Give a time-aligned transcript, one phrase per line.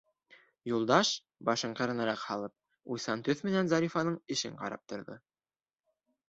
[0.69, 1.09] Юлдаш,
[1.49, 2.55] башын ҡырыныраҡ һалып,
[2.95, 5.21] уйсан төҫ менән Зарифаның эшен ҡарап торҙо.